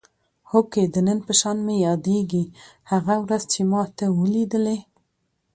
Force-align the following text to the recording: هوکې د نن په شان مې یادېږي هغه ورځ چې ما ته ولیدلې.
هوکې 0.51 0.83
د 0.93 0.95
نن 1.07 1.19
په 1.27 1.33
شان 1.39 1.57
مې 1.65 1.75
یادېږي 1.87 2.43
هغه 2.91 3.15
ورځ 3.23 3.43
چې 3.53 3.61
ما 3.71 3.83
ته 3.97 4.05
ولیدلې. 4.19 4.79